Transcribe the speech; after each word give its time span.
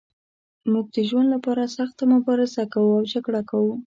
موږ 0.71 0.85
د 0.95 0.97
ژوند 1.09 1.27
لپاره 1.35 1.73
سخته 1.77 2.03
مبارزه 2.13 2.63
کوو 2.73 2.91
او 2.97 3.03
جګړه 3.13 3.41
کوو. 3.49 3.71